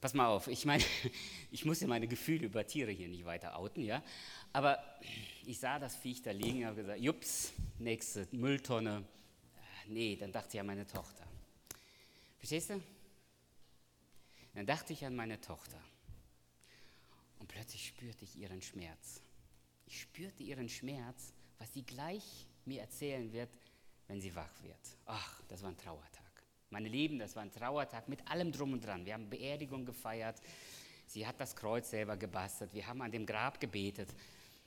[0.00, 0.82] Pass mal auf, ich meine,
[1.52, 4.02] ich muss ja meine Gefühle über Tiere hier nicht weiter outen, ja.
[4.52, 4.82] Aber
[5.46, 9.04] ich sah das Viech da liegen und habe gesagt, jups, nächste Mülltonne.
[9.86, 11.24] Nee, dann dachte ich an meine Tochter.
[12.40, 12.82] Verstehst du?
[14.54, 15.80] Dann dachte ich an meine Tochter.
[17.38, 19.22] Und plötzlich spürte ich ihren Schmerz.
[19.86, 23.50] Ich spürte ihren Schmerz, was sie gleich mir erzählen wird,
[24.08, 24.78] wenn sie wach wird.
[25.06, 26.22] Ach, das war ein Trauertag.
[26.70, 29.04] Meine Lieben, das war ein Trauertag mit allem drum und dran.
[29.04, 30.40] Wir haben Beerdigung gefeiert.
[31.06, 32.72] Sie hat das Kreuz selber gebastelt.
[32.72, 34.08] Wir haben an dem Grab gebetet.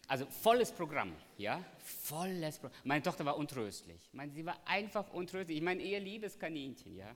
[0.08, 1.64] Also volles Programm, ja?
[1.80, 2.80] Volles Programm.
[2.84, 4.00] Meine Tochter war untröstlich.
[4.04, 5.58] Ich meine, sie war einfach untröstlich.
[5.58, 7.16] Ich meine, ihr liebes Kaninchen, ja?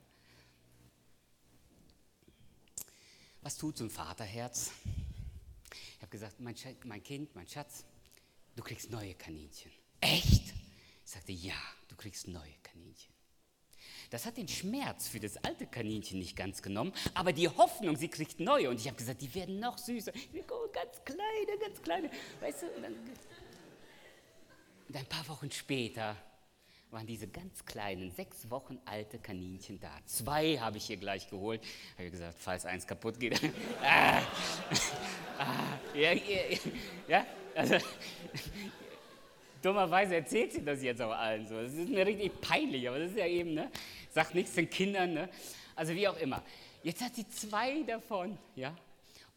[3.42, 4.70] Was tut so ein Vaterherz?
[5.96, 7.84] Ich habe gesagt, mein, mein, Kind, mein Schatz,
[8.56, 9.70] du kriegst neue Kaninchen.
[10.00, 10.54] Echt?
[11.04, 11.54] Ich sagte, ja,
[11.88, 13.14] du kriegst neue Kaninchen.
[14.10, 18.08] Das hat den Schmerz für das alte Kaninchen nicht ganz genommen, aber die Hoffnung, sie
[18.08, 18.68] kriegt neue.
[18.68, 20.12] Und ich habe gesagt, die werden noch süßer.
[20.12, 22.10] Ganz kleine, ganz kleine.
[22.40, 22.94] Weißt du, und, dann,
[24.88, 26.16] und ein paar Wochen später
[26.90, 29.90] waren diese ganz kleinen, sechs Wochen alte Kaninchen da.
[30.06, 31.62] Zwei habe ich hier gleich geholt.
[31.94, 33.40] Habe ich gesagt, falls eins kaputt geht.
[33.82, 34.22] ah,
[35.38, 36.12] ah, ja,
[37.06, 37.76] ja, also,
[39.62, 41.60] dummerweise erzählt sie das jetzt auch allen so.
[41.62, 43.70] Das ist mir richtig peinlich, aber das ist ja eben, ne?
[44.10, 45.28] Sagt nichts den Kindern, ne?
[45.76, 46.42] Also wie auch immer.
[46.82, 48.74] Jetzt hat sie zwei davon, ja?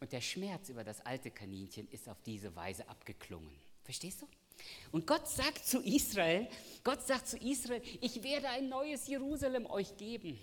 [0.00, 3.54] Und der Schmerz über das alte Kaninchen ist auf diese Weise abgeklungen.
[3.84, 4.26] Verstehst du?
[4.92, 6.48] Und Gott sagt zu Israel,
[6.84, 10.38] Gott sagt zu Israel, ich werde ein neues Jerusalem euch geben.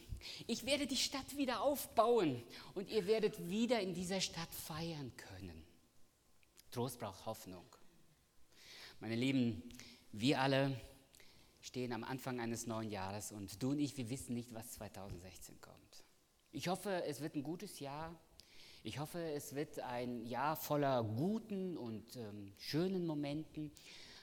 [0.47, 2.43] Ich werde die Stadt wieder aufbauen
[2.73, 5.63] und ihr werdet wieder in dieser Stadt feiern können.
[6.71, 7.65] Trost braucht Hoffnung.
[8.99, 9.63] Meine Lieben,
[10.11, 10.79] wir alle
[11.59, 15.59] stehen am Anfang eines neuen Jahres und du und ich, wir wissen nicht, was 2016
[15.61, 16.03] kommt.
[16.51, 18.19] Ich hoffe, es wird ein gutes Jahr.
[18.83, 23.71] Ich hoffe, es wird ein Jahr voller guten und ähm, schönen Momenten.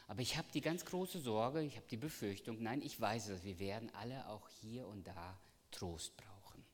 [0.09, 3.44] Aber ich habe die ganz große Sorge, ich habe die Befürchtung, nein, ich weiß es,
[3.44, 5.38] wir werden alle auch hier und da
[5.71, 6.64] Trost brauchen.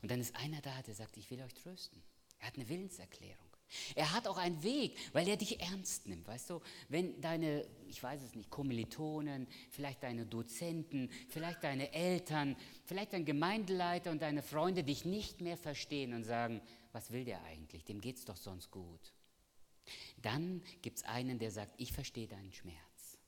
[0.00, 2.02] Und dann ist einer da, der sagt, ich will euch trösten.
[2.38, 3.44] Er hat eine Willenserklärung.
[3.94, 6.26] Er hat auch einen Weg, weil er dich ernst nimmt.
[6.26, 12.56] Weißt du, wenn deine, ich weiß es nicht, Kommilitonen, vielleicht deine Dozenten, vielleicht deine Eltern,
[12.84, 17.42] vielleicht dein Gemeindeleiter und deine Freunde dich nicht mehr verstehen und sagen, was will der
[17.44, 17.84] eigentlich?
[17.84, 19.12] Dem geht es doch sonst gut.
[20.24, 23.18] Dann gibt es einen, der sagt, ich verstehe deinen Schmerz.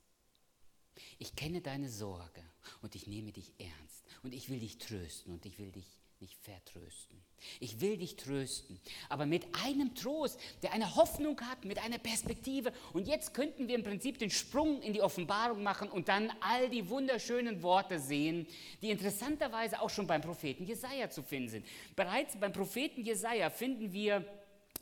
[1.18, 2.42] Ich kenne deine Sorge
[2.80, 5.86] und ich nehme dich ernst und ich will dich trösten und ich will dich
[6.20, 7.22] nicht vertrösten.
[7.60, 8.80] Ich will dich trösten,
[9.10, 12.72] aber mit einem Trost, der eine Hoffnung hat, mit einer Perspektive.
[12.94, 16.70] Und jetzt könnten wir im Prinzip den Sprung in die Offenbarung machen und dann all
[16.70, 18.46] die wunderschönen Worte sehen,
[18.80, 21.66] die interessanterweise auch schon beim Propheten Jesaja zu finden sind.
[21.94, 24.24] Bereits beim Propheten Jesaja finden wir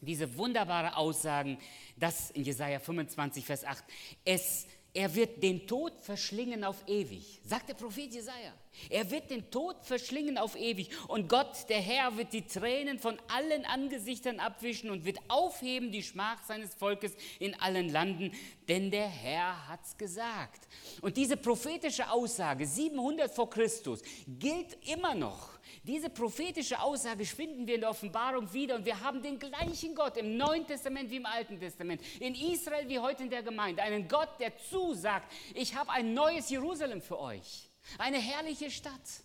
[0.05, 1.59] diese wunderbare Aussagen,
[1.97, 3.85] dass in Jesaja 25, Vers 8,
[4.25, 8.53] es er wird den Tod verschlingen auf ewig, sagt der Prophet Jesaja.
[8.91, 10.91] Er wird den Tod verschlingen auf ewig.
[11.09, 16.03] Und Gott, der Herr, wird die Tränen von allen Angesichtern abwischen und wird aufheben die
[16.03, 18.33] Schmach seines Volkes in allen Landen,
[18.69, 20.69] denn der Herr hat's gesagt.
[21.01, 25.55] Und diese prophetische Aussage, 700 vor Christus, gilt immer noch.
[25.83, 30.17] Diese prophetische Aussage finden wir in der Offenbarung wieder und wir haben den gleichen Gott
[30.17, 34.09] im Neuen Testament wie im Alten Testament, in Israel wie heute in der Gemeinde, einen
[34.09, 39.23] Gott, der zusagt, ich habe ein neues Jerusalem für euch, eine herrliche Stadt.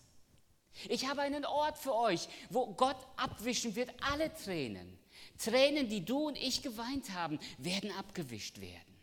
[0.87, 4.97] Ich habe einen Ort für euch, wo Gott abwischen wird alle Tränen.
[5.37, 8.95] Tränen, die du und ich geweint haben, werden abgewischt werden.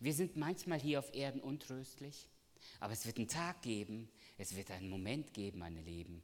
[0.00, 2.28] Wir sind manchmal hier auf Erden untröstlich,
[2.80, 6.22] aber es wird einen Tag geben, es wird einen Moment geben, meine Lieben,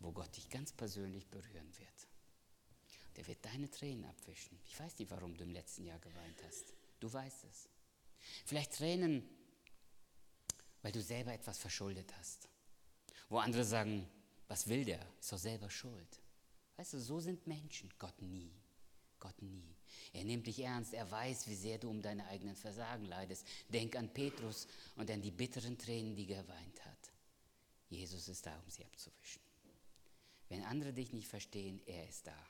[0.00, 2.08] wo Gott dich ganz persönlich berühren wird.
[3.16, 4.58] Der wird deine Tränen abwischen.
[4.66, 6.74] Ich weiß nicht, warum du im letzten Jahr geweint hast.
[7.00, 7.68] Du weißt es.
[8.44, 9.28] Vielleicht Tränen,
[10.86, 12.48] weil du selber etwas verschuldet hast.
[13.28, 14.08] Wo andere sagen,
[14.46, 15.04] was will der?
[15.18, 16.22] Ist doch selber schuld.
[16.76, 17.92] Weißt du, so sind Menschen.
[17.98, 18.52] Gott nie.
[19.18, 19.74] Gott nie.
[20.12, 20.94] Er nimmt dich ernst.
[20.94, 23.48] Er weiß, wie sehr du um deine eigenen Versagen leidest.
[23.68, 27.12] Denk an Petrus und an die bitteren Tränen, die er geweint hat.
[27.88, 29.42] Jesus ist da, um sie abzuwischen.
[30.48, 32.46] Wenn andere dich nicht verstehen, er ist da.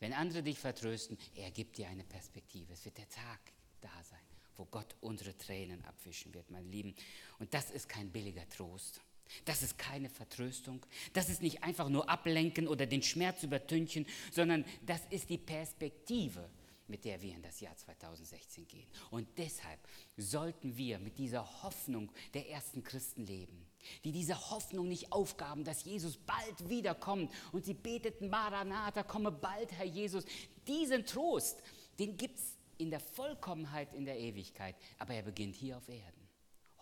[0.00, 2.72] Wenn andere dich vertrösten, er gibt dir eine Perspektive.
[2.72, 4.27] Es wird der Tag da sein,
[4.58, 6.94] wo Gott unsere Tränen abwischen wird, meine Lieben.
[7.38, 9.00] Und das ist kein billiger Trost.
[9.44, 10.84] Das ist keine Vertröstung.
[11.12, 16.50] Das ist nicht einfach nur ablenken oder den Schmerz übertünchen, sondern das ist die Perspektive,
[16.88, 18.88] mit der wir in das Jahr 2016 gehen.
[19.10, 19.78] Und deshalb
[20.16, 23.66] sollten wir mit dieser Hoffnung der ersten Christen leben,
[24.04, 27.30] die diese Hoffnung nicht aufgaben, dass Jesus bald wiederkommt.
[27.52, 30.24] Und sie beteten, Maranatha, komme bald, Herr Jesus.
[30.66, 31.62] Diesen Trost,
[31.98, 36.28] den gibt es in der Vollkommenheit in der Ewigkeit, aber er beginnt hier auf Erden,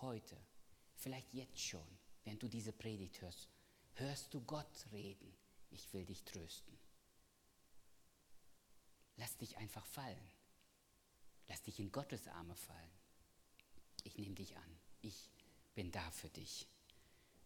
[0.00, 0.37] heute,
[0.94, 1.87] vielleicht jetzt schon,
[2.24, 3.48] während du diese Predigt hörst.
[3.94, 5.35] Hörst du Gott reden?
[5.70, 6.78] Ich will dich trösten.
[9.16, 10.30] Lass dich einfach fallen.
[11.48, 12.90] Lass dich in Gottes Arme fallen.
[14.04, 14.78] Ich nehme dich an.
[15.00, 15.30] Ich
[15.74, 16.68] bin da für dich.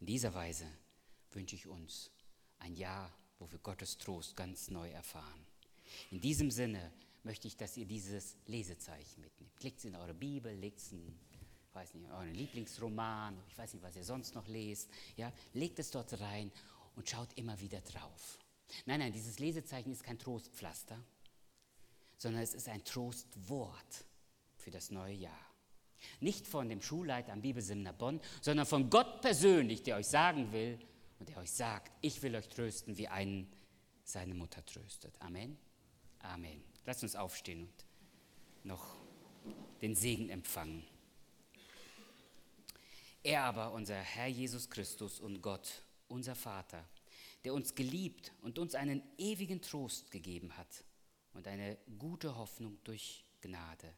[0.00, 0.66] In dieser Weise
[1.30, 2.10] wünsche ich uns
[2.58, 5.46] ein Jahr, wo wir Gottes Trost ganz neu erfahren.
[6.10, 6.92] In diesem Sinne
[7.24, 9.62] möchte ich, dass ihr dieses Lesezeichen mitnehmt.
[9.62, 11.18] Legt es in eure Bibel, legt es in,
[11.72, 14.90] weiß nicht, euren Lieblingsroman, ich weiß nicht, was ihr sonst noch lest.
[15.16, 16.50] Ja, legt es dort rein
[16.96, 18.38] und schaut immer wieder drauf.
[18.86, 20.98] Nein, nein, dieses Lesezeichen ist kein Trostpflaster
[22.20, 24.04] sondern es ist ein Trostwort
[24.56, 25.46] für das neue Jahr.
[26.20, 30.78] Nicht von dem Schulleiter am Bibelseminar Bonn, sondern von Gott persönlich, der euch sagen will
[31.18, 33.50] und der euch sagt, ich will euch trösten, wie einen
[34.04, 35.14] seine Mutter tröstet.
[35.20, 35.56] Amen.
[36.18, 36.62] Amen.
[36.86, 37.84] Lasst uns aufstehen und
[38.64, 38.96] noch
[39.82, 40.84] den Segen empfangen.
[43.22, 46.84] Er aber, unser Herr Jesus Christus und Gott, unser Vater,
[47.44, 50.84] der uns geliebt und uns einen ewigen Trost gegeben hat,
[51.34, 53.94] und eine gute Hoffnung durch Gnade.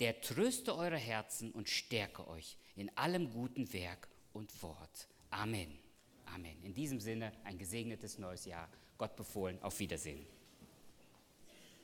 [0.00, 5.08] Der tröste eure Herzen und stärke euch in allem guten Werk und Wort.
[5.30, 5.78] Amen.
[6.26, 6.62] Amen.
[6.62, 8.68] In diesem Sinne ein gesegnetes neues Jahr.
[8.98, 9.60] Gott befohlen.
[9.62, 10.26] Auf Wiedersehen.